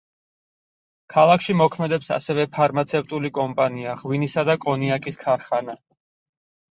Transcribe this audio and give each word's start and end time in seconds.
ქალაქში 1.15 1.55
მოქმედებს 1.57 2.07
ასევე 2.15 2.45
ფარმაცევტული 2.55 3.31
კომპანია, 3.35 3.93
ღვინისა 3.99 4.45
და 4.49 4.57
კონიაკის 4.65 5.21
ქარხანა. 5.25 5.77